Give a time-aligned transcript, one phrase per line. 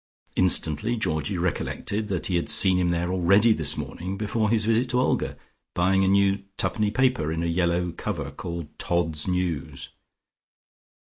[0.35, 4.89] Instantly Georgie recollected that he had seen him there already this morning before his visit
[4.89, 5.37] to Olga,
[5.75, 9.89] buying a new twopenny paper in a yellow cover called "Todd's News."